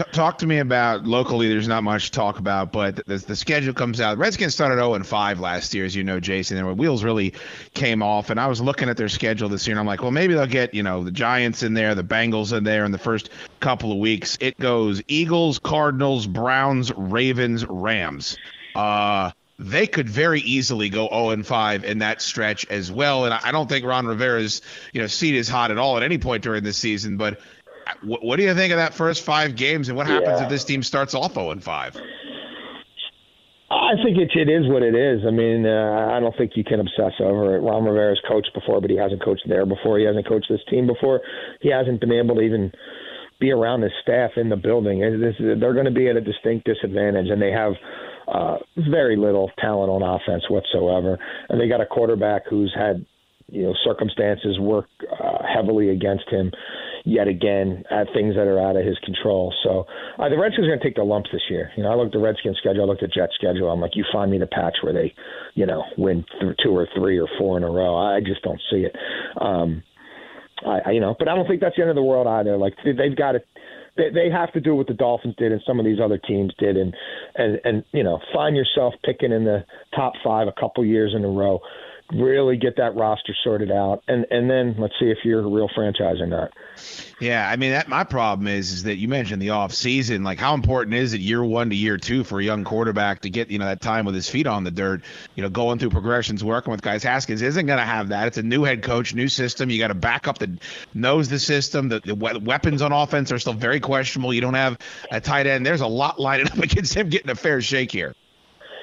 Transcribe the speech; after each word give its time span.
T- 0.00 0.12
talk 0.12 0.38
to 0.38 0.46
me 0.46 0.58
about 0.58 1.04
locally. 1.04 1.50
There's 1.50 1.68
not 1.68 1.84
much 1.84 2.06
to 2.06 2.12
talk 2.12 2.38
about, 2.38 2.72
but 2.72 3.04
the, 3.06 3.18
the 3.18 3.36
schedule 3.36 3.74
comes 3.74 4.00
out. 4.00 4.16
Redskins 4.16 4.54
started 4.54 4.76
0 4.76 4.94
and 4.94 5.06
5 5.06 5.40
last 5.40 5.74
year, 5.74 5.84
as 5.84 5.94
you 5.94 6.02
know, 6.02 6.18
Jason. 6.18 6.56
And 6.56 6.78
wheels 6.78 7.04
really 7.04 7.34
came 7.74 8.02
off. 8.02 8.30
And 8.30 8.40
I 8.40 8.46
was 8.46 8.62
looking 8.62 8.88
at 8.88 8.96
their 8.96 9.10
schedule 9.10 9.50
this 9.50 9.66
year, 9.66 9.74
and 9.74 9.80
I'm 9.80 9.86
like, 9.86 10.00
well, 10.00 10.10
maybe 10.10 10.32
they'll 10.32 10.46
get 10.46 10.72
you 10.72 10.82
know 10.82 11.04
the 11.04 11.10
Giants 11.10 11.62
in 11.62 11.74
there, 11.74 11.94
the 11.94 12.02
Bengals 12.02 12.56
in 12.56 12.64
there 12.64 12.86
in 12.86 12.92
the 12.92 12.98
first 12.98 13.28
couple 13.60 13.92
of 13.92 13.98
weeks. 13.98 14.38
It 14.40 14.58
goes 14.58 15.02
Eagles, 15.06 15.58
Cardinals, 15.58 16.26
Browns, 16.26 16.90
Ravens, 16.96 17.66
Rams. 17.66 18.38
Uh, 18.74 19.32
they 19.58 19.86
could 19.86 20.08
very 20.08 20.40
easily 20.40 20.88
go 20.88 21.08
0 21.08 21.30
and 21.30 21.46
5 21.46 21.84
in 21.84 21.98
that 21.98 22.22
stretch 22.22 22.64
as 22.70 22.90
well. 22.90 23.26
And 23.26 23.34
I 23.34 23.52
don't 23.52 23.68
think 23.68 23.84
Ron 23.84 24.06
Rivera's 24.06 24.62
you 24.94 25.02
know 25.02 25.08
seat 25.08 25.34
is 25.34 25.46
hot 25.46 25.70
at 25.70 25.76
all 25.76 25.98
at 25.98 26.02
any 26.02 26.16
point 26.16 26.42
during 26.42 26.64
this 26.64 26.78
season, 26.78 27.18
but. 27.18 27.38
What, 28.02 28.24
what 28.24 28.36
do 28.36 28.42
you 28.42 28.54
think 28.54 28.72
of 28.72 28.78
that 28.78 28.94
first 28.94 29.22
five 29.22 29.56
games, 29.56 29.88
and 29.88 29.96
what 29.96 30.06
happens 30.06 30.38
Yeah. 30.38 30.44
if 30.44 30.50
this 30.50 30.64
team 30.64 30.82
starts 30.82 31.14
off 31.14 31.34
0 31.34 31.50
and 31.50 31.62
5? 31.62 31.96
I 33.70 33.94
think 34.02 34.18
it, 34.18 34.30
it 34.34 34.50
is 34.50 34.66
what 34.68 34.82
it 34.82 34.96
is. 34.96 35.22
I 35.26 35.30
mean, 35.30 35.64
uh, 35.64 36.10
I 36.10 36.18
don't 36.18 36.36
think 36.36 36.52
you 36.56 36.64
can 36.64 36.80
obsess 36.80 37.12
over 37.20 37.56
it. 37.56 37.60
Ron 37.60 37.84
Rivera's 37.84 38.20
coached 38.28 38.50
before, 38.52 38.80
but 38.80 38.90
he 38.90 38.96
hasn't 38.96 39.22
coached 39.22 39.44
there 39.48 39.64
before. 39.64 39.98
He 39.98 40.04
hasn't 40.04 40.26
coached 40.26 40.46
this 40.50 40.60
team 40.68 40.88
before. 40.88 41.20
He 41.60 41.70
hasn't 41.70 42.00
been 42.00 42.12
able 42.12 42.34
to 42.36 42.40
even 42.40 42.72
be 43.38 43.52
around 43.52 43.82
his 43.82 43.92
staff 44.02 44.32
in 44.36 44.48
the 44.48 44.56
building. 44.56 45.00
This, 45.20 45.36
they're 45.38 45.72
going 45.72 45.84
to 45.86 45.92
be 45.92 46.08
at 46.08 46.16
a 46.16 46.20
distinct 46.20 46.66
disadvantage, 46.66 47.28
and 47.30 47.40
they 47.40 47.52
have 47.52 47.72
uh, 48.26 48.58
very 48.90 49.16
little 49.16 49.50
talent 49.60 49.90
on 49.90 50.02
offense 50.02 50.50
whatsoever. 50.50 51.18
And 51.48 51.60
they 51.60 51.68
got 51.68 51.80
a 51.80 51.86
quarterback 51.86 52.42
who's 52.50 52.74
had 52.76 53.06
you 53.48 53.62
know 53.62 53.74
circumstances 53.84 54.58
work 54.58 54.86
uh, 55.12 55.38
heavily 55.46 55.90
against 55.90 56.28
him 56.28 56.50
yet 57.04 57.28
again 57.28 57.84
at 57.90 58.06
things 58.14 58.34
that 58.34 58.46
are 58.46 58.60
out 58.60 58.76
of 58.76 58.84
his 58.84 58.98
control. 58.98 59.52
So 59.64 59.86
uh, 60.18 60.28
the 60.28 60.38
Redskins 60.38 60.66
are 60.66 60.70
going 60.70 60.80
to 60.80 60.84
take 60.84 60.96
the 60.96 61.02
lumps 61.04 61.30
this 61.32 61.42
year. 61.50 61.70
You 61.76 61.82
know, 61.82 61.90
I 61.90 61.94
looked 61.94 62.14
at 62.14 62.18
the 62.18 62.24
Redskins 62.24 62.56
schedule, 62.58 62.82
I 62.82 62.86
looked 62.86 63.02
at 63.02 63.12
Jets 63.12 63.32
schedule. 63.34 63.70
I'm 63.70 63.80
like, 63.80 63.96
you 63.96 64.04
find 64.12 64.30
me 64.30 64.38
the 64.38 64.46
patch 64.46 64.76
where 64.82 64.92
they, 64.92 65.14
you 65.54 65.66
know, 65.66 65.82
win 65.96 66.24
th- 66.40 66.56
two 66.62 66.70
or 66.76 66.86
three 66.96 67.18
or 67.18 67.28
four 67.38 67.56
in 67.56 67.64
a 67.64 67.70
row. 67.70 67.96
I 67.96 68.20
just 68.20 68.42
don't 68.42 68.60
see 68.70 68.86
it. 68.86 68.94
Um, 69.40 69.82
I, 70.66 70.80
I 70.86 70.90
you 70.92 71.00
know, 71.00 71.14
but 71.18 71.28
I 71.28 71.34
don't 71.34 71.46
think 71.48 71.60
that's 71.60 71.76
the 71.76 71.82
end 71.82 71.90
of 71.90 71.96
the 71.96 72.02
world 72.02 72.26
either. 72.26 72.56
Like 72.56 72.74
they- 72.84 72.92
they've 72.92 73.16
got 73.16 73.32
to. 73.32 73.40
They, 73.96 74.10
they 74.14 74.30
have 74.30 74.52
to 74.52 74.60
do 74.60 74.76
what 74.76 74.86
the 74.86 74.94
Dolphins 74.94 75.34
did 75.36 75.50
and 75.50 75.60
some 75.66 75.80
of 75.80 75.84
these 75.84 75.98
other 76.02 76.16
teams 76.16 76.52
did, 76.58 76.76
and 76.76 76.94
and 77.34 77.60
and 77.64 77.84
you 77.92 78.04
know, 78.04 78.20
find 78.32 78.54
yourself 78.56 78.94
picking 79.04 79.32
in 79.32 79.44
the 79.44 79.64
top 79.96 80.12
five 80.24 80.46
a 80.46 80.52
couple 80.60 80.84
years 80.84 81.12
in 81.14 81.24
a 81.24 81.28
row. 81.28 81.58
Really 82.12 82.56
get 82.56 82.76
that 82.76 82.96
roster 82.96 83.34
sorted 83.44 83.70
out, 83.70 84.02
and 84.08 84.26
and 84.30 84.50
then 84.50 84.74
let's 84.78 84.94
see 84.98 85.06
if 85.06 85.18
you're 85.22 85.40
a 85.40 85.46
real 85.46 85.68
franchise 85.74 86.20
or 86.20 86.26
not. 86.26 86.52
Yeah, 87.20 87.48
I 87.48 87.54
mean 87.56 87.70
that 87.70 87.86
my 87.86 88.02
problem 88.02 88.48
is 88.48 88.72
is 88.72 88.82
that 88.84 88.96
you 88.96 89.06
mentioned 89.06 89.40
the 89.40 89.50
off 89.50 89.72
season. 89.72 90.24
Like 90.24 90.38
how 90.38 90.54
important 90.54 90.94
is 90.94 91.12
it 91.12 91.20
year 91.20 91.44
one 91.44 91.70
to 91.70 91.76
year 91.76 91.98
two 91.98 92.24
for 92.24 92.40
a 92.40 92.42
young 92.42 92.64
quarterback 92.64 93.20
to 93.20 93.30
get, 93.30 93.50
you 93.50 93.58
know, 93.58 93.66
that 93.66 93.80
time 93.80 94.06
with 94.06 94.16
his 94.16 94.28
feet 94.28 94.48
on 94.48 94.64
the 94.64 94.72
dirt, 94.72 95.02
you 95.36 95.42
know, 95.42 95.48
going 95.48 95.78
through 95.78 95.90
progressions, 95.90 96.42
working 96.42 96.72
with 96.72 96.82
guys. 96.82 97.04
Haskins 97.04 97.42
isn't 97.42 97.66
gonna 97.66 97.86
have 97.86 98.08
that. 98.08 98.26
It's 98.26 98.38
a 98.38 98.42
new 98.42 98.64
head 98.64 98.82
coach, 98.82 99.14
new 99.14 99.28
system. 99.28 99.70
You 99.70 99.78
gotta 99.78 99.94
back 99.94 100.26
up 100.26 100.38
the 100.38 100.58
knows 100.94 101.28
the 101.28 101.38
system. 101.38 101.90
The, 101.90 102.00
the 102.00 102.14
we- 102.16 102.38
weapons 102.38 102.82
on 102.82 102.90
offense 102.90 103.30
are 103.30 103.38
still 103.38 103.52
very 103.52 103.78
questionable. 103.78 104.34
You 104.34 104.40
don't 104.40 104.54
have 104.54 104.78
a 105.12 105.20
tight 105.20 105.46
end. 105.46 105.64
There's 105.64 105.82
a 105.82 105.86
lot 105.86 106.18
lining 106.18 106.46
up 106.46 106.58
against 106.62 106.94
him 106.94 107.08
getting 107.08 107.30
a 107.30 107.36
fair 107.36 107.60
shake 107.60 107.92
here. 107.92 108.16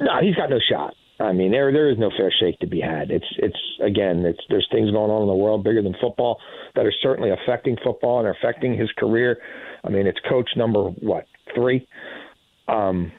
No, 0.00 0.20
he's 0.20 0.34
got 0.34 0.50
no 0.50 0.58
shot. 0.58 0.96
I 1.22 1.32
mean, 1.32 1.52
there 1.52 1.72
there 1.72 1.90
is 1.90 1.98
no 1.98 2.10
fair 2.16 2.32
shake 2.40 2.58
to 2.60 2.66
be 2.66 2.80
had. 2.80 3.10
It's 3.10 3.26
it's 3.38 3.58
again, 3.80 4.24
it's 4.26 4.40
there's 4.48 4.66
things 4.72 4.90
going 4.90 5.10
on 5.10 5.22
in 5.22 5.28
the 5.28 5.34
world 5.34 5.62
bigger 5.62 5.82
than 5.82 5.94
football 6.00 6.40
that 6.74 6.84
are 6.84 6.92
certainly 7.02 7.30
affecting 7.30 7.76
football 7.84 8.18
and 8.18 8.28
affecting 8.28 8.76
his 8.76 8.90
career. 8.98 9.38
I 9.84 9.90
mean, 9.90 10.06
it's 10.06 10.18
coach 10.28 10.50
number 10.56 10.84
what 10.84 11.26
three. 11.54 11.86
Um, 12.66 13.12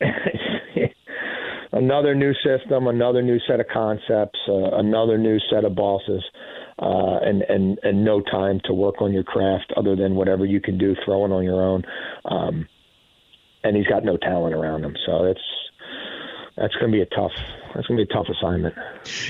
another 1.72 2.14
new 2.14 2.32
system, 2.34 2.86
another 2.86 3.22
new 3.22 3.38
set 3.46 3.60
of 3.60 3.66
concepts, 3.72 4.38
uh, 4.48 4.76
another 4.78 5.16
new 5.18 5.38
set 5.50 5.64
of 5.64 5.74
bosses, 5.74 6.24
uh, 6.78 7.18
and 7.22 7.42
and 7.42 7.78
and 7.82 8.04
no 8.04 8.20
time 8.20 8.60
to 8.64 8.74
work 8.74 9.00
on 9.00 9.12
your 9.12 9.24
craft 9.24 9.72
other 9.76 9.94
than 9.94 10.14
whatever 10.16 10.44
you 10.44 10.60
can 10.60 10.76
do 10.76 10.96
throwing 11.04 11.32
on 11.32 11.44
your 11.44 11.62
own. 11.62 11.82
Um, 12.24 12.68
and 13.62 13.76
he's 13.76 13.86
got 13.86 14.04
no 14.04 14.16
talent 14.16 14.54
around 14.54 14.84
him, 14.84 14.96
so 15.06 15.24
it's 15.24 15.40
that's 16.58 16.74
going 16.74 16.90
to 16.90 16.96
be 16.96 17.02
a 17.02 17.06
tough. 17.06 17.32
That's 17.74 17.86
going 17.86 17.98
to 17.98 18.06
be 18.06 18.10
a 18.10 18.14
tough 18.14 18.26
assignment. 18.28 18.74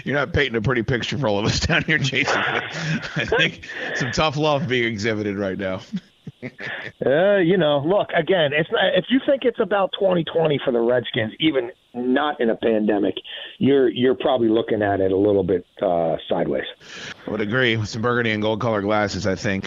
You're 0.04 0.14
not 0.14 0.32
painting 0.32 0.56
a 0.56 0.62
pretty 0.62 0.82
picture 0.82 1.18
for 1.18 1.28
all 1.28 1.38
of 1.38 1.44
us 1.44 1.60
down 1.66 1.82
here, 1.82 1.98
Jason. 1.98 2.40
I 2.40 3.24
think 3.24 3.68
some 3.96 4.10
tough 4.12 4.36
love 4.36 4.68
being 4.68 4.84
exhibited 4.84 5.36
right 5.36 5.58
now. 5.58 5.80
Uh, 7.04 7.38
you 7.38 7.56
know, 7.56 7.78
look 7.78 8.10
again. 8.14 8.52
It's 8.52 8.70
not, 8.70 8.94
if 8.94 9.06
you 9.08 9.18
think 9.26 9.42
it's 9.44 9.58
about 9.60 9.90
2020 9.98 10.60
for 10.64 10.72
the 10.72 10.78
Redskins, 10.80 11.32
even 11.40 11.72
not 11.94 12.40
in 12.40 12.50
a 12.50 12.54
pandemic, 12.54 13.14
you're 13.58 13.88
you're 13.88 14.14
probably 14.14 14.48
looking 14.48 14.82
at 14.82 15.00
it 15.00 15.10
a 15.10 15.16
little 15.16 15.42
bit 15.42 15.66
uh, 15.82 16.16
sideways. 16.28 16.66
I 17.26 17.30
would 17.30 17.40
agree 17.40 17.76
with 17.76 17.88
some 17.88 18.02
burgundy 18.02 18.30
and 18.30 18.42
gold 18.42 18.60
color 18.60 18.82
glasses. 18.82 19.26
I 19.26 19.34
think. 19.34 19.66